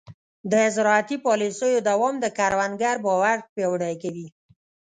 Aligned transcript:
د 0.51 0.53
زراعتي 0.75 1.17
پالیسیو 1.25 1.85
دوام 1.89 2.15
د 2.21 2.25
کروندګر 2.37 2.95
باور 3.05 3.37
پیاوړی 3.53 3.95
کوي. 4.03 4.27